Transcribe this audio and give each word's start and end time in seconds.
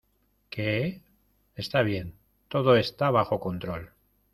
¿Qué? 0.49 1.03
Está 1.53 1.83
bien. 1.83 2.15
todo 2.47 2.75
está 2.75 3.11
bajo 3.11 3.39
control. 3.39 3.91